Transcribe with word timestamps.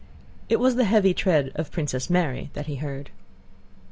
It 0.49 0.59
was 0.59 0.77
the 0.77 0.85
heavy 0.85 1.13
tread 1.13 1.51
of 1.53 1.69
Princess 1.71 2.09
Mary 2.09 2.49
that 2.53 2.65
he 2.65 2.77
heard. 2.77 3.11